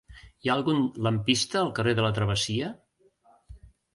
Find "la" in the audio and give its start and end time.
2.05-2.11